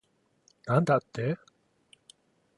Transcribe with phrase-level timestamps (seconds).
[0.65, 1.37] なんだって